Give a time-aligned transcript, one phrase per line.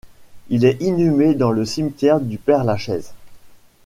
[0.49, 3.13] Il est inhumé dans le cimetière du Père-Lachaise.